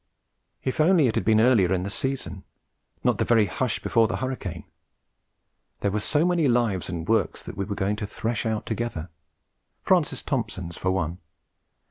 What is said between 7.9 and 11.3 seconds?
to thresh out together Francis Thompson's, for one.